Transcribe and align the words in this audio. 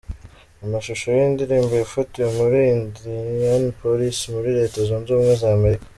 Amashusho 0.65 1.05
y'iyi 1.09 1.33
ndirimbo 1.35 1.73
yafatiwe 1.81 2.27
muri 2.39 2.59
Indianapolis 2.75 4.17
muri 4.33 4.49
Leta 4.57 4.77
Zunze 4.87 5.09
Ubumwe 5.11 5.33
za 5.41 5.49
Amerika. 5.57 5.85